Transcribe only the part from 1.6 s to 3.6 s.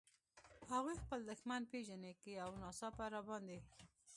پېژني، که یو ناڅاپه را باندې.